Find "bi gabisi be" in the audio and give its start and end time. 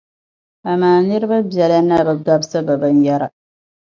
2.05-2.73